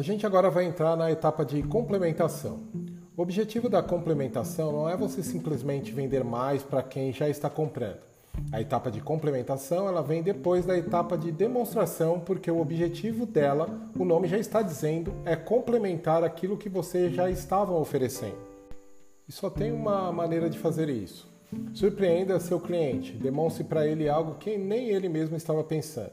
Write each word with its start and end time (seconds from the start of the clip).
A 0.00 0.02
gente 0.02 0.24
agora 0.24 0.48
vai 0.48 0.64
entrar 0.64 0.96
na 0.96 1.10
etapa 1.10 1.44
de 1.44 1.62
complementação. 1.62 2.60
O 3.14 3.20
objetivo 3.20 3.68
da 3.68 3.82
complementação 3.82 4.72
não 4.72 4.88
é 4.88 4.96
você 4.96 5.22
simplesmente 5.22 5.92
vender 5.92 6.24
mais 6.24 6.62
para 6.62 6.82
quem 6.82 7.12
já 7.12 7.28
está 7.28 7.50
comprando. 7.50 7.98
A 8.50 8.62
etapa 8.62 8.90
de 8.90 9.02
complementação 9.02 9.86
ela 9.86 10.02
vem 10.02 10.22
depois 10.22 10.64
da 10.64 10.74
etapa 10.74 11.18
de 11.18 11.30
demonstração, 11.30 12.18
porque 12.18 12.50
o 12.50 12.62
objetivo 12.62 13.26
dela, 13.26 13.68
o 13.94 14.02
nome 14.02 14.26
já 14.26 14.38
está 14.38 14.62
dizendo, 14.62 15.12
é 15.26 15.36
complementar 15.36 16.24
aquilo 16.24 16.56
que 16.56 16.70
você 16.70 17.10
já 17.10 17.28
estava 17.28 17.74
oferecendo. 17.74 18.38
E 19.28 19.32
só 19.32 19.50
tem 19.50 19.70
uma 19.70 20.10
maneira 20.10 20.48
de 20.48 20.58
fazer 20.58 20.88
isso. 20.88 21.28
Surpreenda 21.74 22.40
seu 22.40 22.58
cliente, 22.58 23.12
demonstre 23.18 23.64
para 23.64 23.86
ele 23.86 24.08
algo 24.08 24.36
que 24.36 24.56
nem 24.56 24.88
ele 24.88 25.10
mesmo 25.10 25.36
estava 25.36 25.62
pensando. 25.62 26.12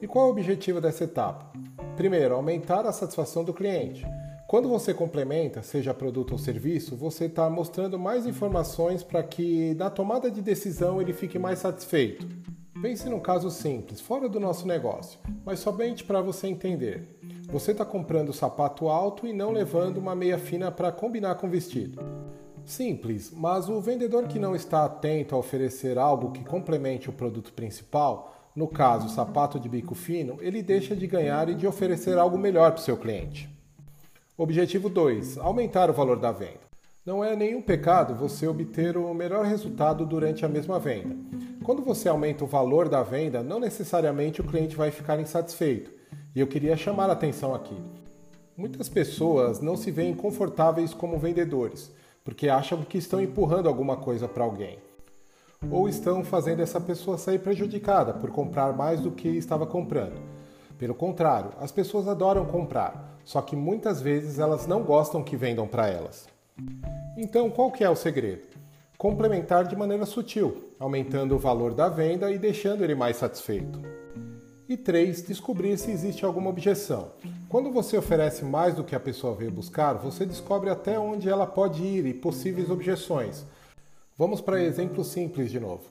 E 0.00 0.06
qual 0.06 0.26
é 0.26 0.28
o 0.28 0.30
objetivo 0.30 0.80
dessa 0.80 1.02
etapa? 1.02 1.50
Primeiro, 1.96 2.34
aumentar 2.34 2.84
a 2.84 2.92
satisfação 2.92 3.42
do 3.42 3.54
cliente. 3.54 4.06
Quando 4.46 4.68
você 4.68 4.92
complementa, 4.92 5.62
seja 5.62 5.94
produto 5.94 6.32
ou 6.32 6.38
serviço, 6.38 6.94
você 6.94 7.24
está 7.24 7.48
mostrando 7.48 7.98
mais 7.98 8.26
informações 8.26 9.02
para 9.02 9.22
que 9.22 9.74
na 9.74 9.88
tomada 9.88 10.30
de 10.30 10.42
decisão 10.42 11.00
ele 11.00 11.14
fique 11.14 11.38
mais 11.38 11.58
satisfeito. 11.58 12.28
Pense 12.82 13.08
num 13.08 13.18
caso 13.18 13.50
simples, 13.50 14.00
fora 14.00 14.28
do 14.28 14.38
nosso 14.38 14.68
negócio, 14.68 15.18
mas 15.44 15.58
somente 15.58 16.04
para 16.04 16.20
você 16.20 16.46
entender. 16.46 17.18
Você 17.50 17.72
está 17.72 17.84
comprando 17.84 18.32
sapato 18.32 18.88
alto 18.88 19.26
e 19.26 19.32
não 19.32 19.50
levando 19.50 19.96
uma 19.96 20.14
meia 20.14 20.38
fina 20.38 20.70
para 20.70 20.92
combinar 20.92 21.36
com 21.36 21.46
o 21.46 21.50
vestido. 21.50 22.00
Simples, 22.62 23.32
mas 23.34 23.70
o 23.70 23.80
vendedor 23.80 24.28
que 24.28 24.38
não 24.38 24.54
está 24.54 24.84
atento 24.84 25.34
a 25.34 25.38
oferecer 25.38 25.96
algo 25.96 26.32
que 26.32 26.44
complemente 26.44 27.08
o 27.08 27.12
produto 27.12 27.52
principal 27.54 28.35
no 28.56 28.66
caso, 28.66 29.10
sapato 29.10 29.60
de 29.60 29.68
bico 29.68 29.94
fino, 29.94 30.38
ele 30.40 30.62
deixa 30.62 30.96
de 30.96 31.06
ganhar 31.06 31.46
e 31.50 31.54
de 31.54 31.66
oferecer 31.66 32.16
algo 32.16 32.38
melhor 32.38 32.72
para 32.72 32.80
o 32.80 32.82
seu 32.82 32.96
cliente. 32.96 33.50
Objetivo 34.34 34.88
2: 34.88 35.36
aumentar 35.36 35.90
o 35.90 35.92
valor 35.92 36.18
da 36.18 36.32
venda. 36.32 36.64
Não 37.04 37.22
é 37.22 37.36
nenhum 37.36 37.60
pecado 37.60 38.14
você 38.14 38.48
obter 38.48 38.96
o 38.96 39.12
melhor 39.12 39.44
resultado 39.44 40.06
durante 40.06 40.46
a 40.46 40.48
mesma 40.48 40.78
venda. 40.78 41.14
Quando 41.62 41.82
você 41.82 42.08
aumenta 42.08 42.44
o 42.44 42.46
valor 42.48 42.88
da 42.88 43.02
venda, 43.02 43.42
não 43.42 43.60
necessariamente 43.60 44.40
o 44.40 44.44
cliente 44.44 44.74
vai 44.74 44.90
ficar 44.90 45.20
insatisfeito. 45.20 45.92
E 46.34 46.40
eu 46.40 46.46
queria 46.46 46.78
chamar 46.78 47.10
a 47.10 47.12
atenção 47.12 47.54
aqui. 47.54 47.76
Muitas 48.56 48.88
pessoas 48.88 49.60
não 49.60 49.76
se 49.76 49.90
veem 49.90 50.14
confortáveis 50.14 50.94
como 50.94 51.18
vendedores, 51.18 51.92
porque 52.24 52.48
acham 52.48 52.82
que 52.82 52.96
estão 52.96 53.20
empurrando 53.20 53.68
alguma 53.68 53.98
coisa 53.98 54.26
para 54.26 54.44
alguém 54.44 54.78
ou 55.70 55.88
estão 55.88 56.24
fazendo 56.24 56.60
essa 56.60 56.80
pessoa 56.80 57.18
sair 57.18 57.38
prejudicada 57.38 58.12
por 58.12 58.30
comprar 58.30 58.72
mais 58.72 59.00
do 59.00 59.10
que 59.10 59.28
estava 59.28 59.66
comprando. 59.66 60.20
Pelo 60.78 60.94
contrário, 60.94 61.50
as 61.60 61.72
pessoas 61.72 62.06
adoram 62.06 62.44
comprar, 62.44 63.18
só 63.24 63.40
que 63.40 63.56
muitas 63.56 64.00
vezes 64.00 64.38
elas 64.38 64.66
não 64.66 64.82
gostam 64.82 65.22
que 65.22 65.36
vendam 65.36 65.66
para 65.66 65.88
elas. 65.88 66.28
Então, 67.16 67.50
qual 67.50 67.70
que 67.70 67.82
é 67.82 67.90
o 67.90 67.96
segredo? 67.96 68.46
Complementar 68.98 69.66
de 69.66 69.76
maneira 69.76 70.06
sutil, 70.06 70.70
aumentando 70.78 71.34
o 71.34 71.38
valor 71.38 71.74
da 71.74 71.88
venda 71.88 72.30
e 72.30 72.38
deixando 72.38 72.84
ele 72.84 72.94
mais 72.94 73.16
satisfeito. 73.16 73.80
E 74.68 74.76
3. 74.76 75.22
Descobrir 75.22 75.78
se 75.78 75.90
existe 75.90 76.24
alguma 76.24 76.50
objeção. 76.50 77.12
Quando 77.48 77.70
você 77.70 77.96
oferece 77.96 78.44
mais 78.44 78.74
do 78.74 78.82
que 78.82 78.96
a 78.96 79.00
pessoa 79.00 79.34
veio 79.34 79.50
buscar, 79.50 79.94
você 79.94 80.26
descobre 80.26 80.70
até 80.70 80.98
onde 80.98 81.28
ela 81.28 81.46
pode 81.46 81.82
ir 81.82 82.04
e 82.04 82.12
possíveis 82.12 82.68
objeções, 82.68 83.46
Vamos 84.18 84.40
para 84.40 84.62
exemplo 84.62 85.04
simples 85.04 85.50
de 85.50 85.60
novo. 85.60 85.82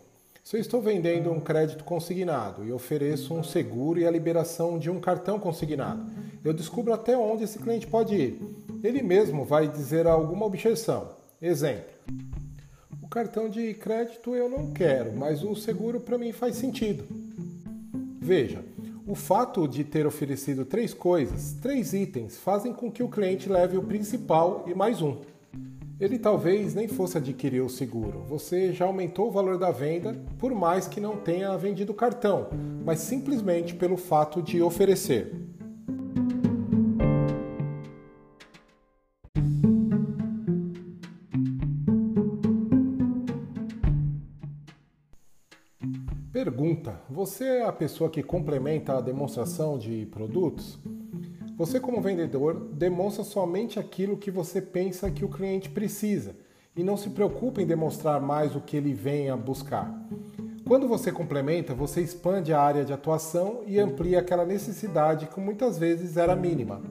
Se 0.43 0.57
eu 0.57 0.61
estou 0.61 0.81
vendendo 0.81 1.31
um 1.31 1.39
crédito 1.39 1.83
consignado 1.83 2.65
e 2.65 2.71
ofereço 2.71 3.35
um 3.35 3.43
seguro 3.43 3.99
e 3.99 4.07
a 4.07 4.09
liberação 4.09 4.79
de 4.79 4.89
um 4.89 4.99
cartão 4.99 5.39
consignado, 5.39 6.03
eu 6.43 6.51
descubro 6.51 6.91
até 6.91 7.15
onde 7.15 7.43
esse 7.43 7.59
cliente 7.59 7.85
pode 7.85 8.15
ir. 8.15 8.41
Ele 8.83 9.03
mesmo 9.03 9.45
vai 9.45 9.67
dizer 9.67 10.07
alguma 10.07 10.43
objeção. 10.47 11.11
Exemplo: 11.39 11.93
o 12.99 13.07
cartão 13.07 13.47
de 13.47 13.75
crédito 13.75 14.33
eu 14.33 14.49
não 14.49 14.71
quero, 14.71 15.15
mas 15.15 15.43
o 15.43 15.55
seguro 15.55 15.99
para 15.99 16.17
mim 16.17 16.31
faz 16.31 16.55
sentido. 16.55 17.05
Veja, 18.19 18.65
o 19.05 19.13
fato 19.13 19.67
de 19.67 19.83
ter 19.83 20.07
oferecido 20.07 20.65
três 20.65 20.95
coisas, 20.95 21.53
três 21.61 21.93
itens, 21.93 22.37
fazem 22.37 22.73
com 22.73 22.91
que 22.91 23.03
o 23.03 23.09
cliente 23.09 23.47
leve 23.47 23.77
o 23.77 23.83
principal 23.83 24.65
e 24.65 24.73
mais 24.73 24.99
um. 24.99 25.17
Ele 25.97 26.19
talvez 26.19 26.75
nem 26.75 26.89
fosse 26.89 27.17
adquirir 27.17 27.61
o 27.61 27.69
seguro. 27.69 28.19
Você 28.27 28.73
já 28.73 28.85
aumentou 28.85 29.29
o 29.29 29.31
valor 29.31 29.57
da 29.57 29.71
venda, 29.71 30.13
por 30.37 30.53
mais 30.53 30.89
que 30.89 30.99
não 30.99 31.15
tenha 31.15 31.57
vendido 31.57 31.93
o 31.93 31.95
cartão, 31.95 32.49
mas 32.83 32.99
simplesmente 32.99 33.73
pelo 33.73 33.95
fato 33.95 34.41
de 34.41 34.61
oferecer. 34.61 35.33
Pergunta: 46.33 46.99
Você 47.09 47.45
é 47.45 47.65
a 47.65 47.71
pessoa 47.71 48.09
que 48.09 48.21
complementa 48.21 48.97
a 48.97 49.01
demonstração 49.01 49.77
de 49.77 50.05
produtos? 50.07 50.77
Você, 51.57 51.79
como 51.79 52.01
vendedor, 52.01 52.67
demonstra 52.73 53.23
somente 53.23 53.79
aquilo 53.79 54.17
que 54.17 54.29
você 54.29 54.61
pensa 54.61 55.09
que 55.09 55.23
o 55.23 55.29
cliente 55.29 55.69
precisa 55.69 56.35
e 56.75 56.83
não 56.83 56.97
se 56.97 57.09
preocupa 57.09 57.61
em 57.61 57.65
demonstrar 57.65 58.19
mais 58.19 58.53
o 58.57 58.59
que 58.59 58.75
ele 58.75 58.93
vem 58.93 59.29
a 59.29 59.37
buscar. 59.37 59.89
Quando 60.67 60.85
você 60.85 61.13
complementa, 61.13 61.73
você 61.73 62.01
expande 62.01 62.51
a 62.51 62.59
área 62.59 62.83
de 62.83 62.91
atuação 62.91 63.61
e 63.65 63.79
amplia 63.79 64.19
aquela 64.19 64.45
necessidade 64.45 65.27
que 65.27 65.39
muitas 65.39 65.77
vezes 65.77 66.17
era 66.17 66.35
mínima. 66.35 66.81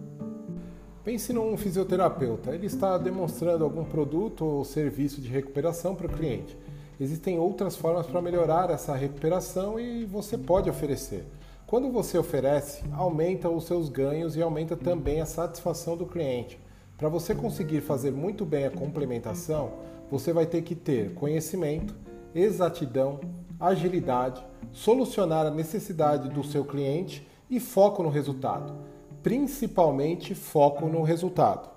Pense 1.05 1.35
num 1.35 1.55
fisioterapeuta, 1.59 2.55
ele 2.55 2.67
está 2.67 2.97
demonstrando 2.97 3.65
algum 3.65 3.85
produto 3.85 4.47
ou 4.47 4.65
serviço 4.65 5.21
de 5.21 5.29
recuperação 5.29 5.95
para 5.95 6.07
o 6.07 6.11
cliente. 6.11 6.57
Existem 6.99 7.39
outras 7.39 7.77
formas 7.77 8.07
para 8.07 8.23
melhorar 8.23 8.71
essa 8.71 8.95
recuperação 8.95 9.79
e 9.79 10.07
você 10.07 10.39
pode 10.39 10.71
oferecer. 10.71 11.27
Quando 11.75 11.91
você 11.91 12.17
oferece, 12.17 12.85
aumenta 12.93 13.51
os 13.51 13.65
seus 13.65 13.89
ganhos 13.89 14.37
e 14.37 14.41
aumenta 14.41 14.77
também 14.77 15.21
a 15.21 15.27
satisfação 15.27 15.97
do 15.97 16.07
cliente. 16.07 16.57
Para 16.97 17.09
você 17.09 17.35
conseguir 17.35 17.81
fazer 17.81 18.13
muito 18.13 18.47
bem 18.47 18.65
a 18.65 18.71
complementação, 18.71 19.73
você 20.09 20.33
vai 20.33 20.47
ter 20.47 20.63
que 20.63 20.77
ter 20.77 21.15
conhecimento, 21.15 21.93
exatidão, 22.33 23.19
agilidade, 23.59 24.41
solucionar 24.71 25.47
a 25.47 25.51
necessidade 25.51 26.29
do 26.29 26.45
seu 26.45 26.65
cliente 26.65 27.27
e 27.51 27.59
foco 27.59 28.05
no 28.05 28.09
resultado. 28.09 28.73
Principalmente 29.21 30.33
foco 30.33 30.87
no 30.87 31.03
resultado. 31.03 31.69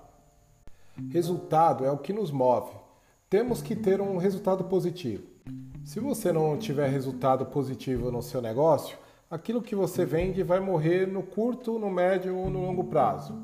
Resultado 1.10 1.84
é 1.84 1.92
o 1.92 1.98
que 1.98 2.14
nos 2.14 2.30
move. 2.30 2.70
Temos 3.28 3.64
que 3.64 3.76
ter 3.76 4.00
um 4.00 4.18
resultado 4.18 4.66
positivo. 4.66 5.24
Se 5.84 6.00
você 6.00 6.32
não 6.32 6.56
tiver 6.56 6.88
resultado 6.88 7.48
positivo 7.48 8.12
no 8.12 8.22
seu 8.22 8.44
negócio, 8.44 8.96
aquilo 9.30 9.62
que 9.62 9.76
você 9.76 10.06
vende 10.06 10.42
vai 10.42 10.60
morrer 10.60 11.06
no 11.06 11.22
curto, 11.22 11.78
no 11.78 11.90
médio 11.90 12.36
ou 12.36 12.50
no 12.50 12.62
longo 12.62 12.86
prazo. 12.86 13.36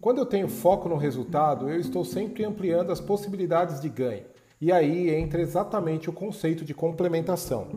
Quando 0.00 0.18
eu 0.18 0.26
tenho 0.26 0.48
foco 0.48 0.88
no 0.88 0.96
resultado, 0.96 1.68
eu 1.68 1.78
estou 1.78 2.04
sempre 2.04 2.44
ampliando 2.44 2.90
as 2.90 3.00
possibilidades 3.00 3.80
de 3.80 3.88
ganho. 3.88 4.24
E 4.60 4.72
aí 4.72 5.10
entra 5.10 5.40
exatamente 5.40 6.10
o 6.10 6.12
conceito 6.12 6.64
de 6.64 6.74
complementação. 6.74 7.68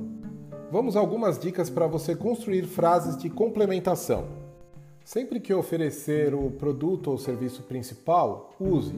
Vamos 0.72 0.98
a 0.98 1.00
algumas 1.00 1.38
dicas 1.38 1.70
para 1.70 1.86
você 1.86 2.16
construir 2.16 2.64
frases 2.64 3.16
de 3.18 3.30
complementação. 3.30 4.26
Sempre 5.06 5.40
que 5.40 5.54
oferecer 5.54 6.34
o 6.34 6.50
produto 6.50 7.12
ou 7.12 7.18
serviço 7.18 7.64
principal, 7.64 8.54
use 8.60 8.96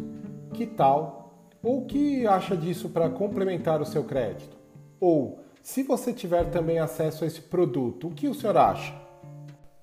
que 0.53 0.65
tal 0.65 1.33
ou 1.61 1.83
que 1.85 2.25
acha 2.27 2.55
disso 2.55 2.89
para 2.89 3.09
complementar 3.09 3.81
o 3.81 3.85
seu 3.85 4.03
crédito? 4.03 4.55
Ou 4.99 5.39
se 5.65 5.81
você 5.81 6.13
tiver 6.13 6.51
também 6.51 6.77
acesso 6.77 7.23
a 7.23 7.27
esse 7.27 7.41
produto, 7.41 8.07
o 8.07 8.11
que 8.11 8.27
o 8.27 8.35
senhor 8.35 8.55
acha? 8.55 8.93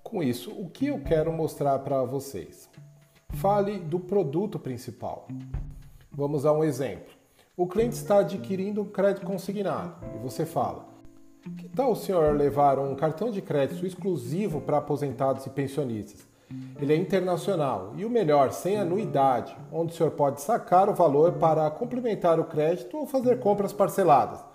Com 0.01 0.23
isso, 0.23 0.53
o 0.53 0.71
que 0.71 0.87
eu 0.87 1.01
quero 1.01 1.33
mostrar 1.33 1.77
para 1.81 2.05
vocês? 2.05 2.71
Fale 3.31 3.81
do 3.81 3.99
produto 3.99 4.61
principal. 4.61 5.27
Vamos 6.09 6.47
a 6.47 6.53
um 6.53 6.63
exemplo. 6.63 7.13
O 7.57 7.67
cliente 7.67 7.97
está 7.97 8.19
adquirindo 8.19 8.83
um 8.83 8.91
crédito 8.91 9.27
consignado 9.27 9.97
e 10.15 10.19
você 10.21 10.47
fala: 10.47 10.87
Que 11.59 11.69
tal 11.69 11.91
o 11.91 11.97
senhor 11.97 12.37
levar 12.37 12.79
um 12.79 12.95
cartão 12.95 13.33
de 13.33 13.43
crédito 13.43 13.85
exclusivo 13.85 14.61
para 14.61 14.79
aposentados 14.79 15.47
e 15.47 15.51
pensionistas? 15.51 16.29
Ele 16.81 16.93
é 16.93 16.97
internacional 16.97 17.93
e 17.97 18.05
o 18.05 18.11
melhor, 18.11 18.53
sem 18.53 18.79
anuidade, 18.79 19.57
onde 19.73 19.93
o 19.93 19.97
senhor 19.97 20.13
pode 20.13 20.43
sacar 20.43 20.89
o 20.89 20.95
valor 20.95 21.33
para 21.33 21.69
complementar 21.73 22.39
o 22.39 22.45
crédito 22.45 22.97
ou 22.97 23.05
fazer 23.05 23.41
compras 23.41 23.73
parceladas. 23.73 24.52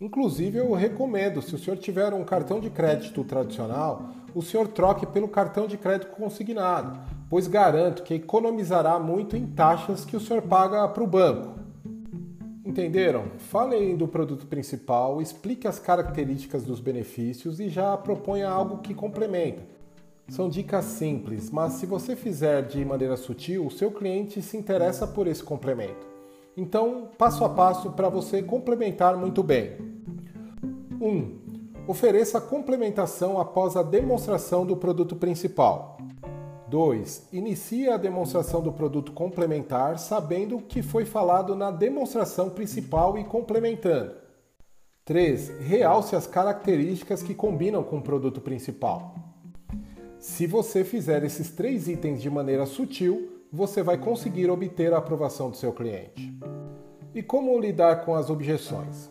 Inclusive, 0.00 0.58
eu 0.58 0.72
recomendo, 0.72 1.40
se 1.40 1.54
o 1.54 1.58
senhor 1.58 1.76
tiver 1.76 2.12
um 2.12 2.24
cartão 2.24 2.58
de 2.58 2.68
crédito 2.68 3.22
tradicional, 3.22 4.10
o 4.34 4.42
senhor 4.42 4.66
troque 4.68 5.06
pelo 5.06 5.28
cartão 5.28 5.68
de 5.68 5.78
crédito 5.78 6.10
consignado, 6.10 6.98
pois 7.30 7.46
garanto 7.46 8.02
que 8.02 8.14
economizará 8.14 8.98
muito 8.98 9.36
em 9.36 9.46
taxas 9.46 10.04
que 10.04 10.16
o 10.16 10.20
senhor 10.20 10.42
paga 10.42 10.88
para 10.88 11.02
o 11.02 11.06
banco. 11.06 11.60
Entenderam? 12.64 13.26
Falem 13.38 13.96
do 13.96 14.08
produto 14.08 14.46
principal, 14.46 15.22
explique 15.22 15.68
as 15.68 15.78
características 15.78 16.64
dos 16.64 16.80
benefícios 16.80 17.60
e 17.60 17.68
já 17.68 17.96
proponha 17.96 18.48
algo 18.48 18.78
que 18.78 18.94
complementa. 18.94 19.62
São 20.28 20.48
dicas 20.48 20.86
simples, 20.86 21.50
mas 21.50 21.74
se 21.74 21.86
você 21.86 22.16
fizer 22.16 22.62
de 22.62 22.84
maneira 22.84 23.16
sutil, 23.16 23.66
o 23.66 23.70
seu 23.70 23.92
cliente 23.92 24.42
se 24.42 24.56
interessa 24.56 25.06
por 25.06 25.28
esse 25.28 25.42
complemento. 25.42 26.13
Então, 26.56 27.08
passo 27.18 27.44
a 27.44 27.48
passo 27.48 27.90
para 27.92 28.08
você 28.08 28.42
complementar 28.42 29.16
muito 29.16 29.42
bem. 29.42 29.72
1. 31.00 31.06
Um, 31.06 31.38
ofereça 31.88 32.40
complementação 32.40 33.40
após 33.40 33.76
a 33.76 33.82
demonstração 33.82 34.64
do 34.64 34.76
produto 34.76 35.16
principal. 35.16 35.98
2. 36.68 37.28
Inicie 37.32 37.88
a 37.88 37.96
demonstração 37.96 38.60
do 38.60 38.72
produto 38.72 39.12
complementar 39.12 39.98
sabendo 39.98 40.56
o 40.56 40.62
que 40.62 40.82
foi 40.82 41.04
falado 41.04 41.54
na 41.54 41.70
demonstração 41.70 42.50
principal 42.50 43.18
e 43.18 43.24
complementando. 43.24 44.12
3. 45.04 45.60
Realce 45.60 46.16
as 46.16 46.26
características 46.26 47.22
que 47.22 47.34
combinam 47.34 47.82
com 47.82 47.98
o 47.98 48.02
produto 48.02 48.40
principal. 48.40 49.14
Se 50.18 50.46
você 50.46 50.82
fizer 50.82 51.22
esses 51.22 51.50
três 51.50 51.86
itens 51.86 52.22
de 52.22 52.30
maneira 52.30 52.64
sutil, 52.64 53.46
você 53.52 53.82
vai 53.82 53.98
conseguir 53.98 54.50
obter 54.50 54.92
a 54.92 54.98
aprovação 54.98 55.50
do 55.50 55.56
seu 55.56 55.72
cliente. 55.72 56.33
E 57.14 57.22
como 57.22 57.56
lidar 57.60 58.04
com 58.04 58.16
as 58.16 58.28
objeções? 58.28 59.08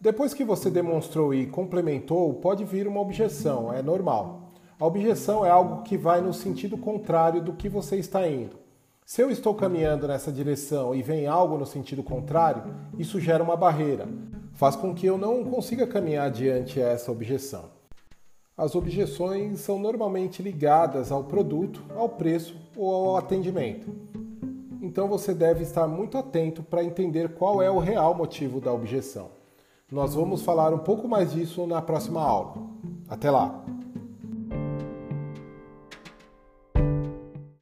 Depois 0.00 0.32
que 0.32 0.44
você 0.44 0.70
demonstrou 0.70 1.34
e 1.34 1.44
complementou, 1.44 2.32
pode 2.34 2.64
vir 2.64 2.86
uma 2.86 3.00
objeção, 3.00 3.72
é 3.72 3.82
normal. 3.82 4.52
A 4.78 4.86
objeção 4.86 5.44
é 5.44 5.50
algo 5.50 5.82
que 5.82 5.98
vai 5.98 6.20
no 6.20 6.32
sentido 6.32 6.78
contrário 6.78 7.42
do 7.42 7.52
que 7.52 7.68
você 7.68 7.96
está 7.96 8.28
indo. 8.28 8.56
Se 9.04 9.20
eu 9.20 9.28
estou 9.28 9.56
caminhando 9.56 10.06
nessa 10.06 10.30
direção 10.30 10.94
e 10.94 11.02
vem 11.02 11.26
algo 11.26 11.58
no 11.58 11.66
sentido 11.66 12.00
contrário, 12.00 12.62
isso 12.96 13.18
gera 13.18 13.42
uma 13.42 13.56
barreira, 13.56 14.06
faz 14.52 14.76
com 14.76 14.94
que 14.94 15.06
eu 15.06 15.18
não 15.18 15.44
consiga 15.44 15.88
caminhar 15.88 16.28
adiante 16.28 16.80
essa 16.80 17.10
objeção. 17.10 17.64
As 18.56 18.76
objeções 18.76 19.58
são 19.58 19.80
normalmente 19.80 20.42
ligadas 20.42 21.10
ao 21.10 21.24
produto, 21.24 21.82
ao 21.96 22.08
preço 22.08 22.54
ou 22.76 22.94
ao 22.94 23.16
atendimento. 23.16 24.09
Então 24.90 25.06
você 25.06 25.32
deve 25.32 25.62
estar 25.62 25.86
muito 25.86 26.18
atento 26.18 26.64
para 26.64 26.82
entender 26.82 27.34
qual 27.34 27.62
é 27.62 27.70
o 27.70 27.78
real 27.78 28.12
motivo 28.12 28.60
da 28.60 28.72
objeção. 28.72 29.28
Nós 29.88 30.16
vamos 30.16 30.42
falar 30.42 30.74
um 30.74 30.78
pouco 30.78 31.06
mais 31.06 31.32
disso 31.32 31.64
na 31.64 31.80
próxima 31.80 32.20
aula. 32.20 32.54
Até 33.08 33.30
lá! 33.30 33.64